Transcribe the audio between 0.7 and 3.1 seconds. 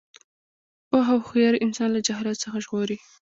پوهه او هوښیاري انسان له جهالت څخه ژغوري.